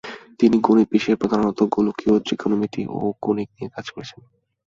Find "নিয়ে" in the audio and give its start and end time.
3.55-3.73